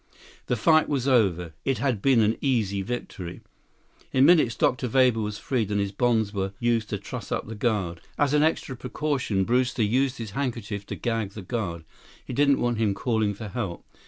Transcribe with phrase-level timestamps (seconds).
[0.47, 1.53] The fight was over.
[1.63, 3.41] It had been an easy victory.
[4.11, 4.89] In minutes, Dr.
[4.89, 8.01] Weber was freed, and his bonds were used to truss up the guard.
[8.17, 11.85] As an extra precaution, Brewster used his handkerchief to gag the guard.
[12.25, 13.85] He didn't want him calling for help.